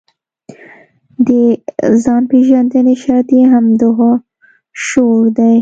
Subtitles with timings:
[1.27, 1.29] د
[2.03, 4.11] ځان پېژندنې شرط یې همدغه
[4.85, 5.49] شعور دی.